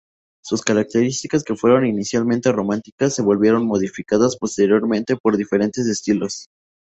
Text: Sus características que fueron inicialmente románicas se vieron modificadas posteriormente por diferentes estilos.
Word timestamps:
Sus 0.43 0.63
características 0.63 1.43
que 1.43 1.55
fueron 1.55 1.85
inicialmente 1.85 2.51
románicas 2.51 3.13
se 3.13 3.21
vieron 3.37 3.67
modificadas 3.67 4.35
posteriormente 4.35 5.15
por 5.15 5.37
diferentes 5.37 5.85
estilos. 5.85 6.47